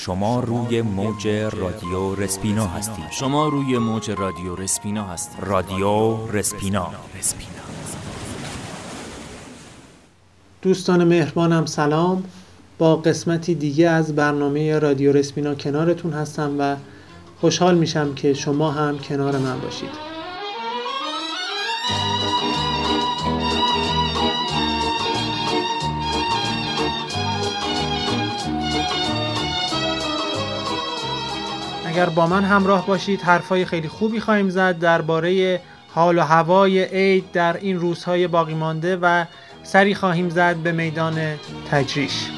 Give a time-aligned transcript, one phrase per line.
[0.00, 3.04] شما روی موج رادیو رسپینا هستید.
[3.10, 5.44] شما روی موج رادیو رسپینا هستید.
[5.44, 6.86] رادیو رسپینا.
[10.62, 12.24] دوستان مهربانم سلام.
[12.78, 16.76] با قسمتی دیگه از برنامه رادیو رسپینا کنارتون هستم و
[17.40, 20.07] خوشحال میشم که شما هم کنار من باشید.
[31.98, 35.60] اگر با من همراه باشید حرفای خیلی خوبی خواهیم زد درباره
[35.94, 39.24] حال و هوای عید در این روزهای باقی مانده و
[39.62, 41.18] سری خواهیم زد به میدان
[41.70, 42.37] تجریش.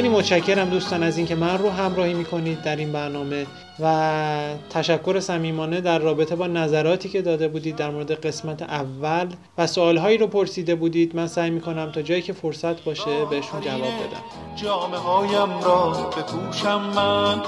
[0.00, 3.46] خیلی متشکرم دوستان از اینکه من رو همراهی می‌کنید در این برنامه
[3.80, 9.26] و تشکر صمیمانه در رابطه با نظراتی که داده بودید در مورد قسمت اول
[9.58, 11.16] و سوالهایی رو پرسیده بودید.
[11.16, 14.22] من سعی می‌کنم تا جایی که فرصت باشه بهشون جواب بدم.
[14.56, 17.42] جامعه هایم را بپوشم من.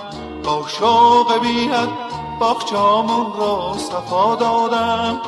[0.44, 1.88] با شوق بیند
[2.40, 5.20] باخچامون را صفا دادم.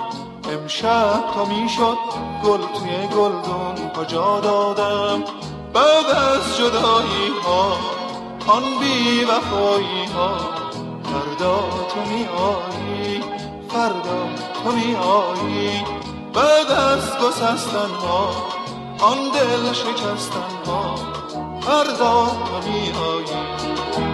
[0.53, 1.97] امشب تا می‌شد
[2.45, 5.25] گل توی گلدون کجا دادم؟
[5.75, 7.79] بعد از جدایی ها
[8.47, 10.37] آن بی وفایی ها
[11.05, 11.57] فردا
[11.89, 13.21] تو می آیی
[13.69, 14.29] فردا
[14.65, 15.85] تو می آیی
[16.35, 18.31] بعد از گسستن ها
[19.01, 20.95] آن دل شکستن ها
[21.61, 24.14] فردا تو می آیی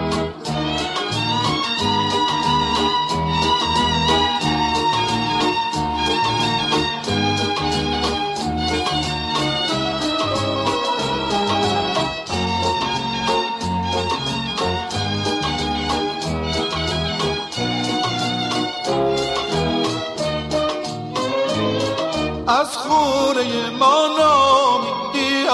[22.50, 25.46] از خونه ما نامیدی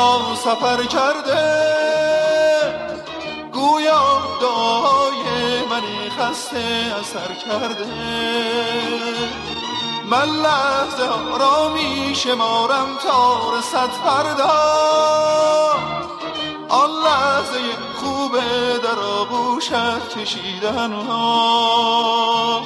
[0.44, 1.66] سفر کرده.
[3.52, 5.22] گویا دعای
[5.70, 5.82] من
[6.18, 7.86] خسته اثر کرده.
[10.10, 14.86] من لحظه را می شمارم تا رسد فردا.
[16.68, 17.60] آن لحظه
[17.96, 22.60] خوبه در آغوشت کشیدن ها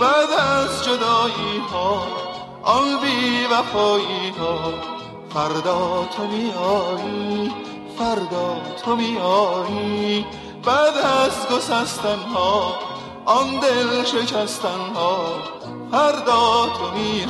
[0.00, 2.25] بعد از جدایی ها
[2.66, 4.58] آن بی وفایی ها
[5.34, 7.52] فردا تو می آیی
[7.98, 10.26] فردا تو می آیی
[10.64, 12.74] بعد از گسستن ها
[13.24, 15.18] آن دل شکستن ها
[15.90, 17.24] فردا تو می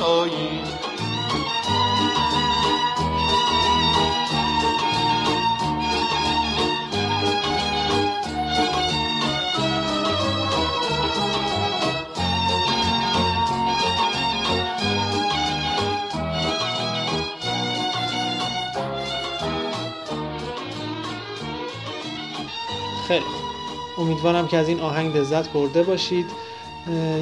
[24.07, 26.25] امیدوارم که از این آهنگ لذت برده باشید.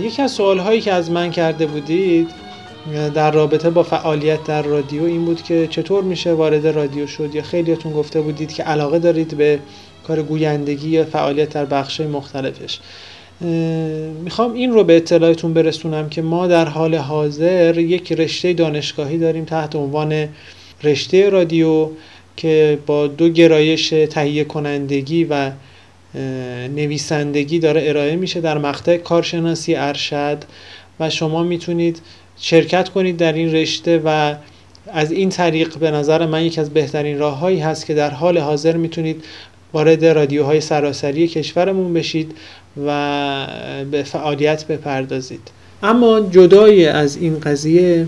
[0.01, 2.27] یکی از سوال هایی که از من کرده بودید
[3.13, 7.41] در رابطه با فعالیت در رادیو این بود که چطور میشه وارد رادیو شد یا
[7.41, 9.59] خیلیاتون گفته بودید که علاقه دارید به
[10.07, 12.79] کار گویندگی یا فعالیت در بخش مختلفش.
[14.23, 19.45] می‌خوام این رو به اطلاعتون برسونم که ما در حال حاضر یک رشته دانشگاهی داریم
[19.45, 20.27] تحت عنوان
[20.83, 21.89] رشته رادیو
[22.37, 25.51] که با دو گرایش تهیه کنندگی و
[26.75, 30.37] نویسندگی داره ارائه میشه در مقطع کارشناسی ارشد
[30.99, 32.01] و شما می‌تونید
[32.37, 34.35] شرکت کنید در این رشته و
[34.87, 38.77] از این طریق به نظر من یکی از بهترین راههایی هست که در حال حاضر
[38.77, 39.23] می‌تونید
[39.73, 42.35] وارد رادیوهای سراسری کشورمون بشید
[42.85, 43.47] و
[43.91, 45.51] به فعالیت بپردازید.
[45.83, 48.07] اما جدای از این قضیه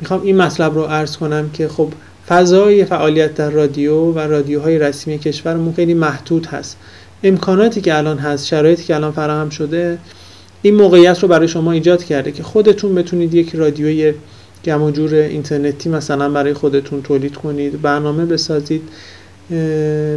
[0.00, 1.88] می‌خوام این مطلب رو عرض کنم که خب
[2.28, 6.76] فضای فعالیت در رادیو و رادیوهای رسمی کشورمون خیلی محدود هست.
[7.22, 9.98] امکاناتی که الان هست شرایطی که الان فراهم شده
[10.62, 14.14] این موقعیت رو برای شما ایجاد کرده که خودتون بتونید یک رادیوی
[14.62, 18.82] جمع جور اینترنتی مثلا برای خودتون تولید کنید برنامه بسازید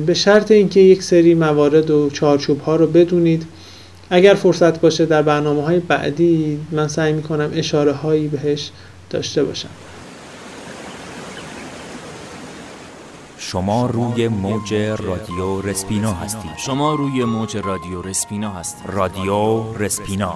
[0.05, 3.45] به شرط اینکه یک سری موارد و چارچوب ها رو بدونید.
[4.09, 8.71] اگر فرصت باشه در برنامه های بعدی من سعی می‌کنم اشاره هایی بهش
[9.09, 9.69] داشته باشم.
[13.51, 16.51] شما روی موج رادیو رسپینا هستید.
[16.57, 18.91] شما روی موج رادیو رسپینا هستید.
[18.91, 20.35] رادیو رسپینا.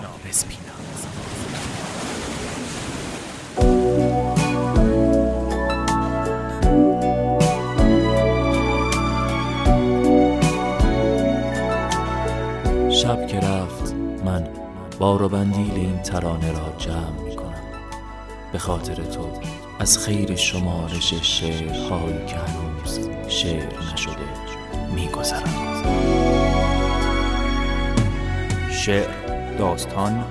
[12.89, 13.95] شب که رفت
[14.25, 14.47] من
[14.99, 17.63] بار و بندیل این ترانه را جمع می کنم
[18.51, 19.27] به خاطر تو
[19.79, 22.74] از خیر شمارش شعرهایی که هنوز
[23.27, 24.15] شعر نشده.
[24.95, 25.49] می گذرم
[28.71, 29.09] شعر
[29.59, 30.23] داستان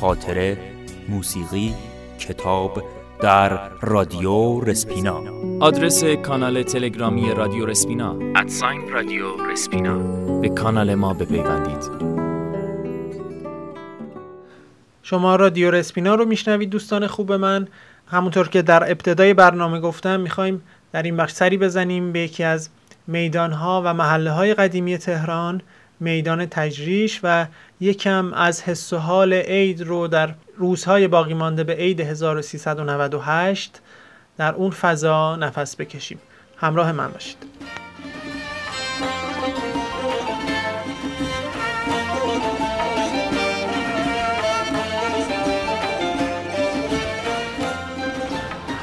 [0.00, 0.58] خاطره
[1.08, 1.74] موسیقی
[2.18, 2.82] کتاب
[3.20, 5.22] در رادیو رسپینا.
[5.60, 8.16] آدرس کانال تلگرامی رادیو رسپینا.
[8.36, 9.98] ادساین رادیو رسپینا.
[10.40, 12.12] به کانال ما بپیوندید.
[15.02, 17.68] شما رادیو رسپینا رو میشنوید دوستان خوب من.
[18.06, 22.68] همونطور که در ابتدای برنامه گفتم می‌خوایم در این بخش سری بزنیم به یکی از
[23.06, 25.62] میدانها و محله های قدیمی تهران
[26.00, 27.46] میدان تجریش و
[27.80, 33.80] یکم از حس و حال عید رو در روزهای باقی مانده به عید 1398
[34.36, 36.18] در اون فضا نفس بکشیم.
[36.56, 37.36] همراه من باشید.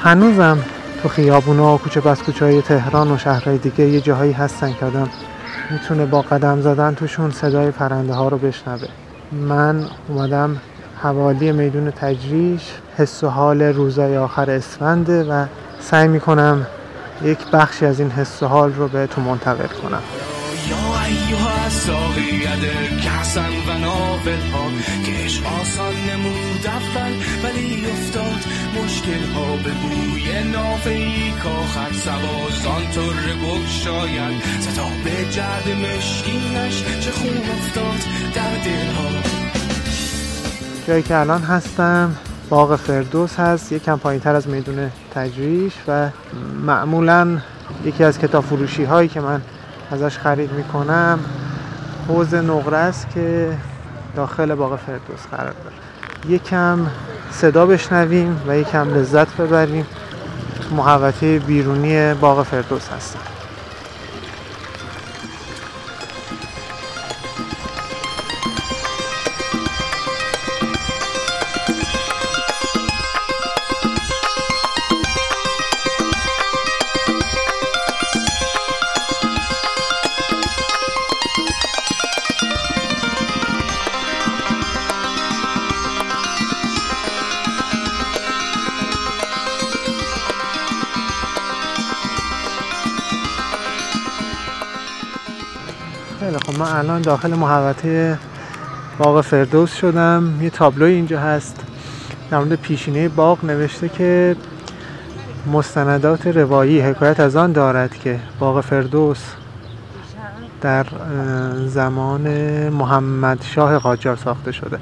[0.02, 0.64] هنوزم
[1.02, 4.86] تو خیابونا و کوچه بس کوچه های تهران و شهرهای دیگه یه جاهایی هستن که
[4.86, 5.08] آدم
[5.70, 8.88] می‌تونه با قدم زدن توشون صدای پرنده ها رو بشنوه.
[9.32, 10.56] من اومدم
[11.02, 15.46] حوالی میدون تجریش حس و حال روزای آخر اسفنده و
[15.80, 16.66] سعی می‌کنم
[17.22, 20.02] یک بخشی از این حس و حال رو بهتون منتقل کنم.
[21.70, 22.64] ساقید
[23.04, 24.66] کسن و ناول ها
[25.06, 27.12] کش آسان نمود اول
[27.44, 28.44] ولی افتاد
[28.82, 34.42] مشکل ها به بوی نافعی کاخر سوازان طور بگشاید.
[34.60, 38.00] ستا به جد مشکینش چه خون افتاد
[38.34, 39.08] در دل ها
[40.86, 42.16] جایی که الان هستم
[42.48, 46.08] باغ فردوس هست یکم پایین تر از میدون تجریش و
[46.66, 47.38] معمولا
[47.84, 49.42] یکی از کتاب فروشی هایی که من
[49.90, 51.18] ازش خرید می‌کنم
[52.08, 53.56] حوز نقره است که
[54.16, 56.34] داخل باغ فردوس قرار داره.
[56.34, 56.86] یکم
[57.30, 59.86] صدا بشنویم و یکم لذت ببریم.
[60.70, 63.29] محوطه بیرونی باغ فردوس هستم.
[96.50, 98.18] خب من الان داخل محوطه
[98.98, 100.38] باغ فردوس شدم.
[100.42, 101.60] یه تابلوی اینجا هست.
[102.30, 104.36] در مورد پیشینه باغ نوشته که
[105.52, 109.18] مستندات روایی حکایت از آن دارد که باغ فردوس
[110.60, 110.86] در
[111.66, 112.28] زمان
[112.68, 114.78] محمد شاه قاجار ساخته شده.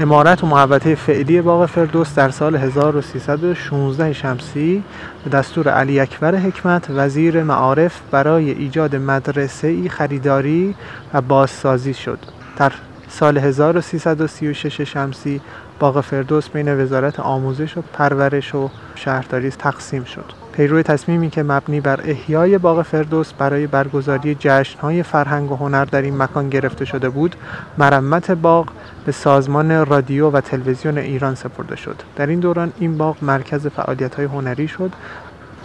[0.00, 4.82] امارت و محوطه فعلی باغ فردوس در سال 1316 شمسی
[5.24, 10.74] به دستور علی اکبر حکمت وزیر معارف برای ایجاد مدرسه ای خریداری
[11.14, 12.18] و بازسازی شد.
[12.56, 12.72] در
[13.08, 15.40] سال 1336 شمسی
[15.78, 20.37] باغ فردوس بین وزارت آموزش و پرورش و شهرداری تقسیم شد.
[20.58, 26.02] پیرو تصمیمی که مبنی بر احیای باغ فردوس برای برگزاری جشن‌های فرهنگ و هنر در
[26.02, 27.36] این مکان گرفته شده بود
[27.78, 28.68] مرمت باغ
[29.06, 32.02] به سازمان رادیو و تلویزیون ایران سپرده شد.
[32.16, 34.92] در این دوران این باغ مرکز فعالیت‌های هنری شد.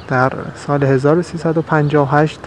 [0.08, 2.40] در سال 1358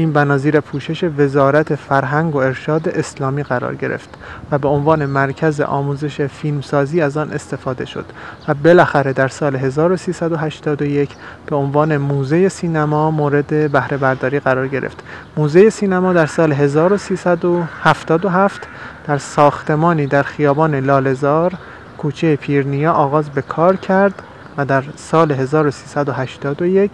[0.00, 4.08] این بنا زیر پوشش وزارت فرهنگ و ارشاد اسلامی قرار گرفت
[4.50, 8.04] و به عنوان مرکز آموزش فیلمسازی از آن استفاده شد
[8.48, 11.10] و بالاخره در سال 1381
[11.46, 15.02] به عنوان موزه سینما مورد بهره برداری قرار گرفت.
[15.36, 18.68] موزه سینما در سال 1377
[19.06, 21.52] در ساختمانی در خیابان لالزار
[21.98, 24.22] کوچه پیرنیا آغاز به کار کرد
[24.56, 26.90] و در سال 1381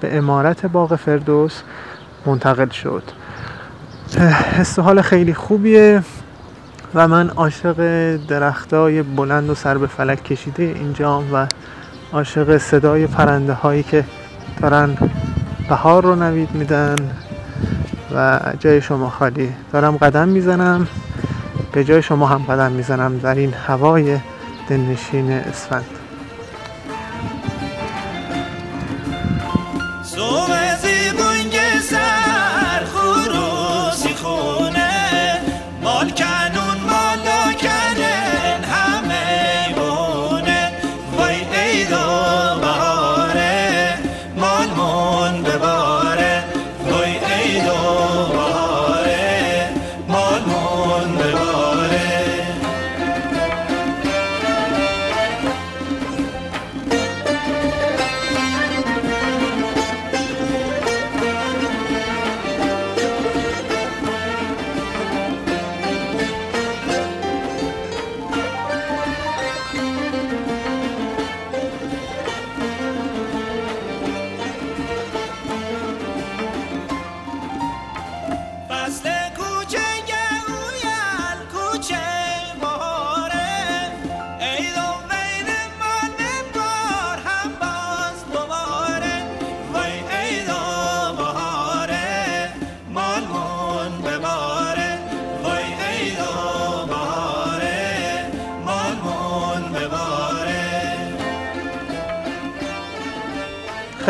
[0.00, 1.62] به امارت باغ فردوس
[2.26, 3.02] منتقل شد.
[4.52, 6.02] حس حال خیلی خوبیه
[6.94, 11.46] و من عاشق درختای بلند و سر به فلک کشیده اینجام و
[12.12, 14.04] عاشق صدای پرنده هایی که
[14.60, 14.96] دارن
[15.68, 16.96] بهار رو نوید میدن
[18.14, 19.52] و جای شما خالی.
[19.72, 20.86] دارم قدم می‌زنم
[21.72, 24.18] به جای شما هم قدم می‌زنم در این هوای
[24.68, 25.99] دلنشین اسفند.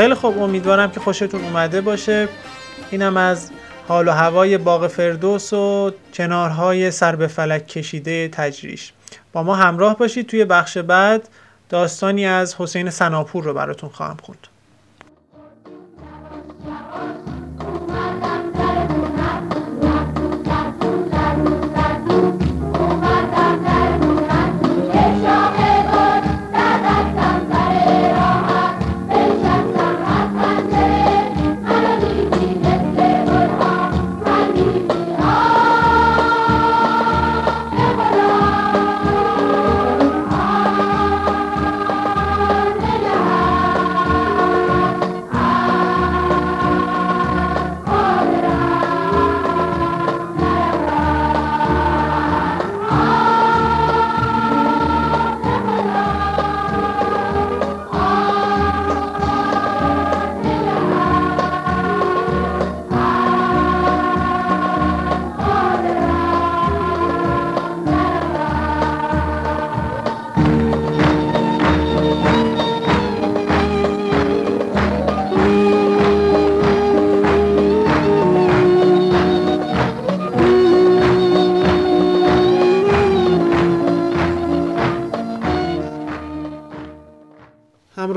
[0.01, 2.29] خیلی خوب امیدوارم که خوشتون اومده باشه.
[2.91, 3.51] اینم از
[3.89, 8.93] حال و هوای باغ فردوس و کنارهای سر به فلک کشیده تجریش.
[9.33, 10.27] با ما همراه باشید.
[10.27, 11.29] توی بخش بعد
[11.69, 14.47] داستانی از حسین سناپور رو براتون خواهم خوند.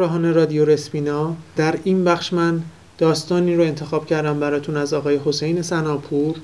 [0.04, 2.62] همراهان رادیو رسپینا در این بخش من
[2.98, 6.36] داستانی رو انتخاب کردم براتون از آقای حسین سناپور.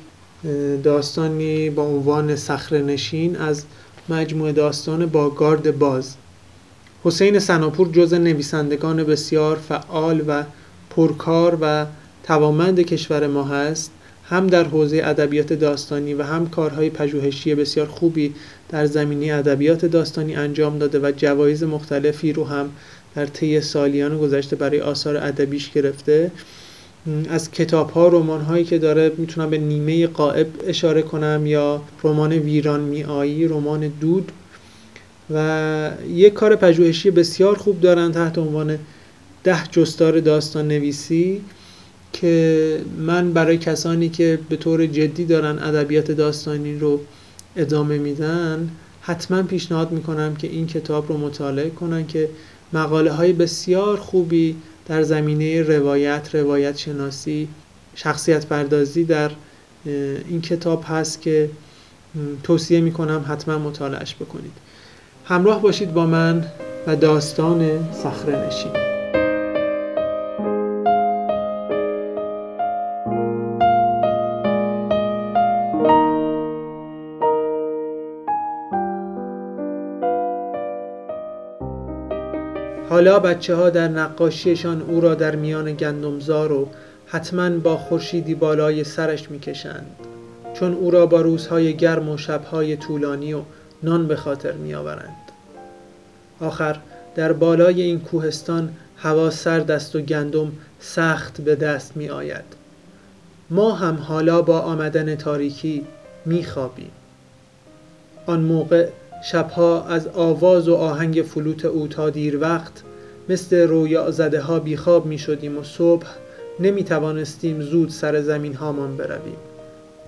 [0.84, 3.63] داستانی با عنوان صخره نشین از
[4.10, 6.16] مجموعه داستان با گارد باز.
[7.04, 10.44] حسین سناپور جز نویسندگان بسیار فعال و
[10.89, 11.86] پرکار و
[12.24, 13.92] توامند کشور ما هست.
[14.30, 18.34] هم در حوزه ادبیات داستانی و هم کارهای پژوهشی بسیار خوبی
[18.70, 22.70] در زمینه ادبیات داستانی انجام داده و جوایز مختلفی رو هم
[23.16, 26.32] در طی سالیان گذشته برای آثار ادبیش گرفته.
[27.30, 32.32] از کتاب ها رمان هایی که داره می‌تونم به نیمه قائب اشاره کنم یا رمان
[32.32, 34.32] ویران می آیی رمان دود.
[35.34, 38.80] و یک کار پژوهشی بسیار خوب دارن تحت عنوان
[39.44, 41.42] ده جستار داستان نویسی
[42.13, 47.00] که من برای کسانی که به طور جدی دارن ادبیات داستانی رو
[47.56, 48.70] ادامه میدن
[49.01, 52.30] حتما پیشنهاد می‌کنم که این کتاب رو مطالعه کنن که
[52.74, 54.56] مقاله های بسیار خوبی
[54.88, 57.48] در زمینه روایت، روایت شناسی،
[57.96, 59.32] شخصیت پردازی در
[60.30, 61.50] این کتاب هست که
[62.44, 64.54] توصیه می‌کنم حتما مطالعهش بکنید.
[65.26, 66.46] همراه باشید با من
[66.88, 68.88] و داستان صخره نشین
[83.00, 86.68] حالا بچه ها در نقاشیشان او را در میان گندمزار و
[87.08, 89.96] حتما با خورشیدی بالای سرش می‌کشند.
[90.53, 93.41] چون او را با روزهای گرم و شبهای طولانی و
[93.84, 95.32] نان به خاطر میآورند.
[96.39, 96.79] آخر
[97.15, 102.46] در بالای این کوهستان هوا سرد است و گندم سخت به دست می آید
[103.50, 105.86] ما هم حالا با آمدن تاریکی
[106.25, 106.91] می خوابیم
[108.25, 108.89] آن موقع
[109.24, 112.84] شبها از آواز و آهنگ فلوت او تا دیر وقت
[113.30, 116.08] مثل رویا زده ها بیخواب می شدیم و صبح
[116.60, 119.38] نمی توانستیم زود سر زمین هامان برویم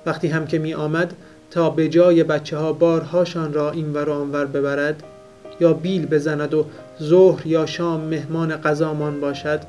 [0.06, 1.14] وقتی هم که می آمد
[1.52, 5.04] تا به جای بچه ها بارهاشان را این ور آنور ببرد
[5.60, 6.66] یا بیل بزند و
[7.04, 9.60] ظهر یا شام مهمان غذامان باشد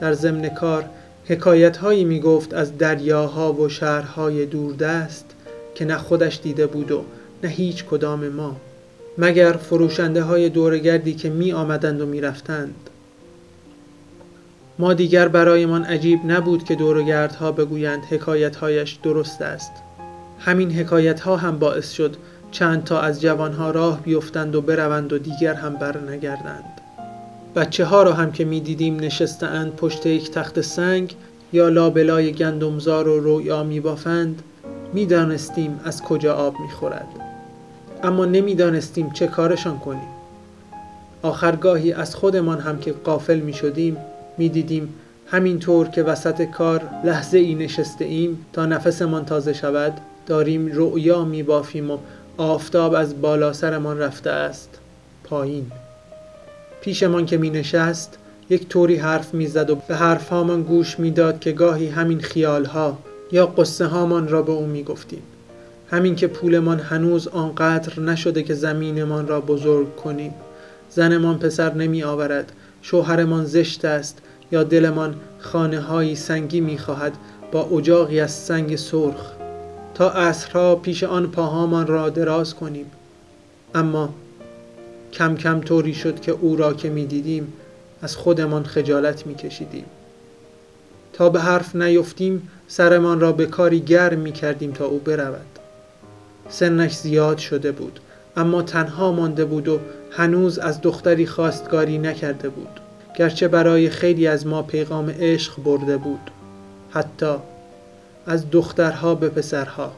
[0.00, 0.84] در ضمن کار
[1.24, 5.24] حکایت هایی می گفت از دریاها و شهرهای دوردست
[5.74, 7.04] که نه خودش دیده بود و
[7.42, 8.56] نه هیچ کدام ما
[9.18, 12.89] مگر فروشنده های دورگردی که می آمدند و می رفتند.
[14.80, 19.72] ما دیگر برایمان عجیب نبود که دورگردها بگویند حکایتهایش درست است.
[20.38, 22.16] همین حکایت ها هم باعث شد
[22.50, 26.80] چند تا از جوانها راه بیفتند و بروند و دیگر هم بر نگردند
[27.56, 31.14] بچه ها را هم که می دیدیم نشسته اند پشت یک تخت سنگ
[31.52, 34.42] یا لابلای گندمزار و رویا می بافند
[34.92, 37.08] می دانستیم از کجا آب می خورد.
[38.02, 40.08] اما نمی دانستیم چه کارشان کنیم.
[41.22, 43.96] آخرگاهی از خودمان هم که قافل می شدیم
[44.40, 44.94] می‌دیدیم.
[45.26, 49.92] همینطور که وسط کار لحظه ای نشسته ایم تا نفسمان تازه شود
[50.26, 51.98] داریم رؤیا می بافیم و
[52.36, 54.78] آفتاب از بالا سرمان رفته است.
[55.24, 55.66] پایین.
[56.80, 58.18] پیشمان که می نشست
[58.50, 62.98] یک طوری حرف می‌زد و به حرفهامان گوش می‌داد که گاهی همین خیالها
[63.32, 65.22] یا قصه هامان را به او می گفتیم
[65.90, 70.34] همین که پولمان هنوز آنقدر نشده که زمینمان را بزرگ کنیم.
[70.90, 74.18] زنمان پسر نمی آورد شوهرمان زشت است
[74.52, 77.12] یا دلمان خانه هایی سنگی می‌خواهد
[77.52, 79.32] با اجاقی از سنگ سرخ.
[79.94, 82.86] تا عصرها پیش آن پاهامان را دراز کنیم.
[83.74, 84.14] اما
[85.12, 87.52] کم کم طوری شد که او را که می‌دیدیم
[88.02, 89.84] از خودمان خجالت میکشیدیم.
[91.12, 95.46] تا به حرف نیفتیم سرمان را به کاری گرم می کردیم تا او برود.
[96.48, 98.00] سنش زیاد شده بود
[98.36, 99.78] اما تنها مانده بود و
[100.10, 102.80] هنوز از دختری خواستگاری نکرده بود
[103.18, 106.30] گرچه برای خیلی از ما پیغام عشق برده بود.
[106.90, 107.34] حتی
[108.26, 109.92] از دخترها به پسرها.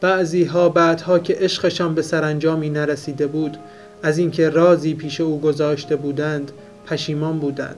[0.00, 3.56] بعضی ها بعدها که عشقشان به سرانجامی نرسیده بود
[4.02, 6.52] از اینکه رازی پیش او گذاشته بودند
[6.86, 7.76] پشیمان بودند.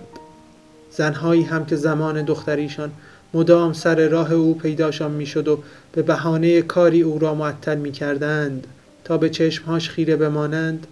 [0.91, 2.91] زنهایی هم که زمان دختریشان
[3.35, 5.59] مدام سر راه او پیداشان می‌شد و
[5.93, 8.67] به بهانه کاری او را معطل می کردند
[9.05, 10.87] تا به چشمهاش خیره بمانند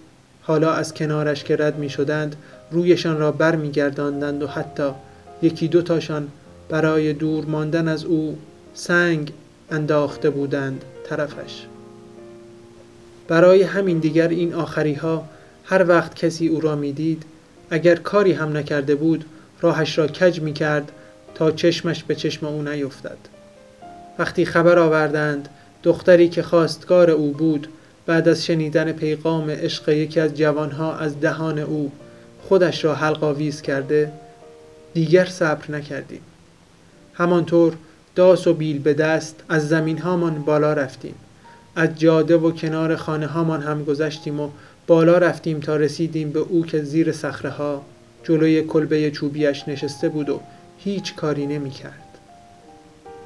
[0.47, 2.37] حالا از کنارش که رد می شدند
[2.71, 4.91] رویشان را بر می گرداندند و حتی
[5.43, 6.29] یکی دو تاشان
[6.69, 8.39] برای دور ماندن از او
[8.75, 9.33] سنگ
[9.71, 11.67] انداخته بودند طرفش.
[13.29, 15.29] برای همین دیگر این آخری ها
[15.65, 17.23] هر وقت کسی او را می‌دید
[17.71, 19.25] اگر کاری هم نکرده بود
[19.61, 20.93] راهش را کج می کرد
[21.35, 23.19] تا چشمش به چشم او نیفتد.
[24.19, 25.49] وقتی خبر آوردند
[25.83, 27.69] دختری که خواستگار او بود
[28.07, 31.93] بعد از شنیدن پیغام عشق یکی از جوانها از دهان او
[32.43, 34.13] خودش را حلق آویز کرده
[34.95, 36.21] دیگر صبر نکردیم
[37.15, 37.77] همانطور
[38.15, 41.15] داس و بیل به دست از زمین هامان بالا رفتیم
[41.77, 44.51] از جاده و کنار خانه هامان هم گذشتیم و
[44.87, 47.83] بالا رفتیم تا رسیدیم به او که زیر صخره ها
[48.25, 50.41] جلوی کلبه چوبیش نشسته بود و
[50.79, 52.19] هیچ کاری نمی کرد.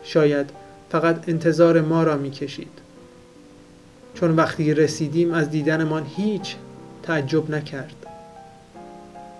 [0.03, 0.51] شاید
[0.91, 2.90] فقط انتظار ما را می کشید.
[4.15, 6.57] چون وقتی رسیدیم از دیدنمان هیچ
[7.03, 7.97] تعجب نکرد.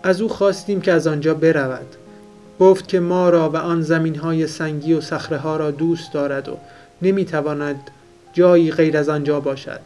[0.03, 1.97] از او خواستیم که از آنجا برود.
[2.61, 6.49] گفت که ما را و آن زمین های سنگی و صخره ها را دوست دارد
[6.49, 6.57] و
[7.03, 7.91] نمی تواند
[8.33, 9.81] جایی غیر از آنجا باشد.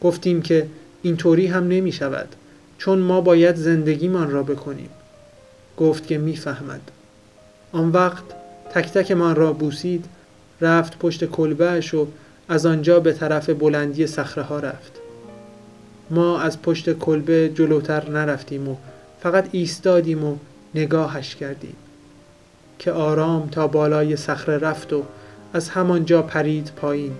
[0.00, 0.66] گفتیم که
[1.02, 2.28] اینطوری هم نمی شود
[2.78, 4.90] چون ما باید زندگیمان را بکنیم.
[5.76, 6.80] گفت که می‌فهمد.
[7.72, 8.24] آن وقت
[8.74, 10.04] تک تک من را بوسید
[10.60, 12.06] رفت پشت کلبهش و
[12.50, 14.92] از آنجا به طرف بلندی صخره ها رفت.
[16.10, 18.76] ما از پشت کلبه جلوتر نرفتیم و
[19.20, 20.36] فقط ایستادیم و
[20.74, 21.76] نگاهش کردیم
[22.78, 25.02] که آرام تا بالای صخره رفت و
[25.52, 27.12] از همانجا پرید پایین.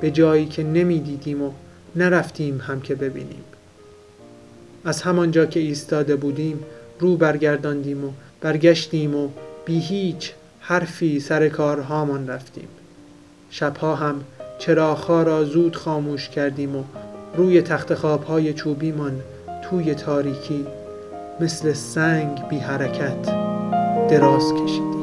[0.00, 1.50] به جایی که نمی‌دیدیم و
[1.96, 3.44] نرفتیم هم که ببینیم.
[4.84, 6.64] از همانجا که ایستاده بودیم
[7.00, 9.28] رو برگرداندیم و برگشتیم و
[9.64, 12.68] بی هیچ حرفی سر کارهامان رفتیم.
[13.50, 14.24] شبها هم
[14.58, 16.84] چراغها را زود خاموش کردیم و
[17.36, 19.20] روی تخت خوابهای چوبیمان
[19.70, 20.66] توی تاریکی
[21.40, 23.22] مثل سنگ بی حرکت
[24.10, 24.98] دراز کشیدیم.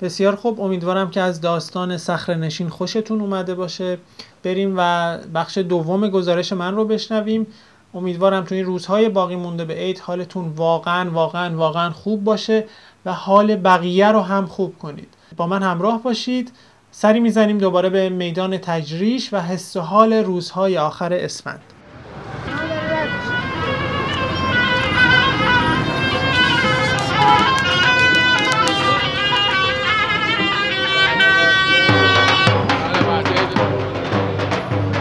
[0.00, 3.98] بسیار خوب امیدوارم که از داستان صخره نشین خوشتون اومده باشه.
[4.42, 7.46] بریم و بخش دوم گزارش من رو بشنویم.
[7.94, 12.64] امیدوارم تو این روزهای باقی مونده به عید حالتون واقعا واقعا واقعا خوب باشه
[13.04, 15.14] و حال بقیه رو هم خوب کنید.
[15.36, 16.52] با من همراه باشید.
[16.90, 21.60] سری می‌زنیم دوباره به میدان تجریش و حس و حال روزهای آخر اسفند.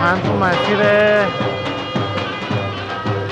[0.02, 0.80] من تو مسیر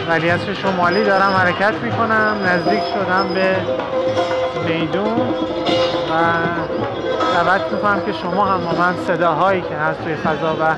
[0.09, 2.37] ولیعصر شمالی دارم حرکت می‌کنم.
[2.45, 3.55] نزدیک شدم به
[4.67, 5.29] میدون
[6.11, 6.13] و
[7.33, 10.75] دعوت می‌کنم که شما هم با من صداهایی که هست توی فضا و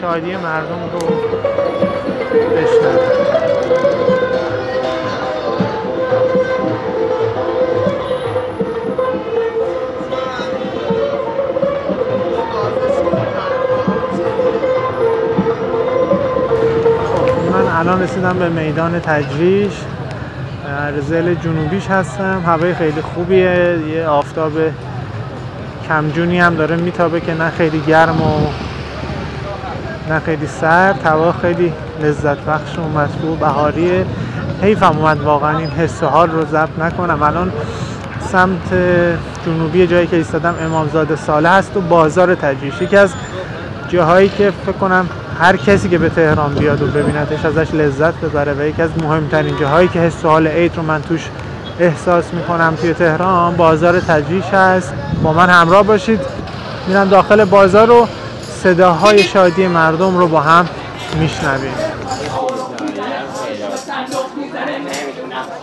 [0.00, 0.98] شادی مردم رو
[2.56, 4.23] بشنوید.
[17.84, 19.72] الان رسیدم به میدان تجریش
[21.10, 22.42] در جنوبیش هستم.
[22.46, 23.78] هوای خیلی خوبیه.
[23.94, 24.52] یه آفتاب
[25.88, 28.46] کمجونی هم داره میتابه که نه خیلی گرم و
[30.08, 31.06] نه خیلی سرد.
[31.06, 34.06] هوا خیلی لذت بخش و مطبوع بهاریه.
[34.62, 35.20] حیفم اومد.
[35.20, 37.22] واقعا این حس حال رو ضبط نکنم.
[37.22, 37.52] الان
[38.20, 38.74] سمت
[39.46, 43.14] جنوبی جایی که ایستادم امامزاده ساله هست و بازار تجریش یکی از
[43.88, 45.08] جاهایی که فکر کنم
[45.40, 49.58] هر کسی که به تهران بیاد و ببیندش ازش لذت ببره و یکی از مهمترین
[49.60, 51.28] جاهایی که حس حال عید رو من توش
[51.80, 54.94] احساس می‌کنم توی تهران بازار تجریش هست.
[55.22, 56.20] با من همراه باشید.
[56.88, 58.08] میرم داخل بازار رو
[58.62, 60.68] صداهای شادی مردم رو با هم
[61.20, 61.74] میشنویم.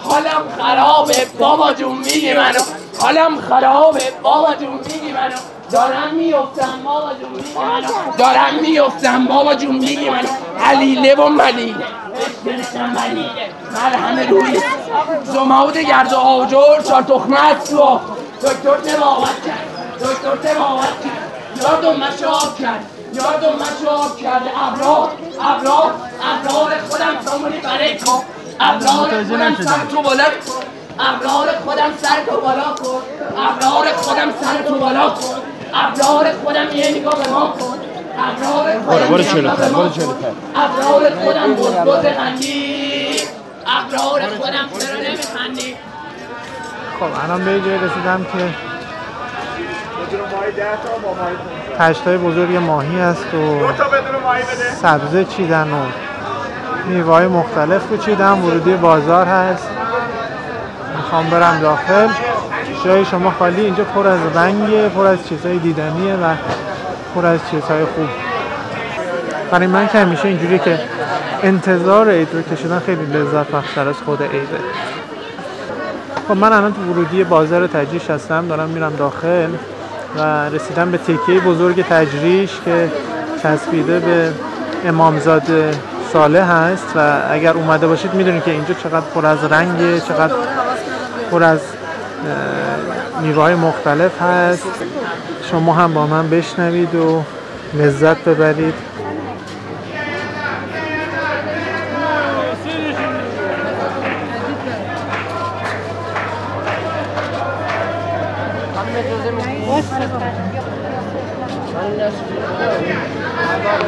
[0.04, 2.60] حالم خرابه بابا جون میگی منو.
[3.00, 5.51] حالم خرابه بابا جون میگی منو.
[5.72, 7.42] دارم میفتم بابا جون
[8.18, 10.28] دارم میفتم بابا جون میگی منو
[10.66, 11.86] علیله و ملیله
[13.74, 14.60] مرهم روی
[15.24, 18.00] زماد گرد و آجر چار تخمت تو
[18.42, 19.68] دکتر تباوت کرد
[20.00, 21.32] دکتر تباوت کرد.
[21.62, 24.42] یادم مشاب کرد یادم مشاب کرد.
[24.68, 28.22] ابرار ابرار ابرار خودم سامونی برای کن
[28.60, 30.24] ابرار خودم سر تو بالا.
[30.24, 30.66] کن
[31.00, 32.64] ابرار خودم سر تو بالا.
[32.64, 33.02] کن
[33.38, 35.10] ابرار خودم سر تو بالا.
[35.10, 37.78] کن ابرار خودم یه نگاه به ما کن.
[38.18, 40.28] ابرار خودم برو جلوتر برو جلوتر.
[40.56, 43.16] ابرار خودم بزبز خندی.
[43.68, 45.76] ابرار خودم چرا نمیخندی؟
[47.00, 48.50] خب الان به یه جایی رسیدم که
[51.80, 53.60] تشتای بزرگ ماهی هست و
[54.82, 55.86] سبزه چیدن و
[56.86, 59.68] میوه های مختلف رو چیدن ورودی بازار هست.
[60.98, 62.08] می‌خوام برم داخل.
[62.86, 63.62] جای شما خالی.
[63.62, 66.36] اینجا پر از رنگه پر از چیزهای دیدنیه و
[67.16, 68.08] پر از چیزهای خوب.
[69.52, 70.80] برای من که همیشه اینجوری که
[71.44, 74.60] انتظار عید رو کشیدن خیلی لذت بخشتر از خود عیده.
[76.28, 79.50] خب من الان تو ورودی بازار تجریش هستم دارم میرم داخل
[80.18, 82.92] و رسیدم به تکیه بزرگ تجریش که
[83.44, 84.32] چسبیده به
[84.86, 85.72] امامزاده
[86.14, 90.34] صالح هست و اگر اومده باشید می‌دونید که اینجا چقدر پر از رنگه چقدر
[91.32, 91.60] پر از
[93.22, 94.68] میوه مختلف هست.
[95.52, 97.24] شما هم با من بشنوید و
[97.74, 98.74] لذت ببرید.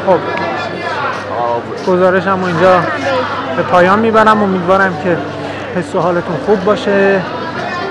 [0.07, 0.19] خب
[1.91, 2.79] گزارشم اینجا
[3.57, 4.43] به پایان می‌برم.
[4.43, 5.17] امیدوارم که
[5.75, 7.21] حس و حالتون خوب باشه.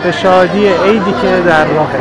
[0.04, 1.98] به شادی عیدی که در راهه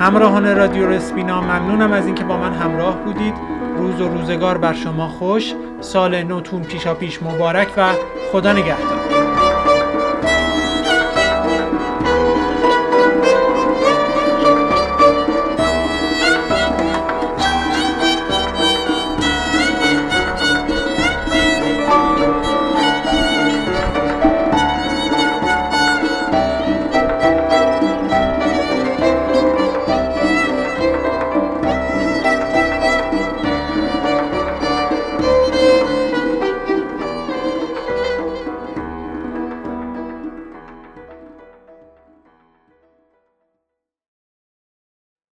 [0.00, 3.34] همراهان رادیو رسپینا ممنونم از اینکه با من همراه بودید.
[3.78, 5.54] روز و روزگار بر شما خوش.
[5.80, 7.92] سال نوتون پیشا پیش مبارک و
[8.32, 9.17] خدا نگهدار.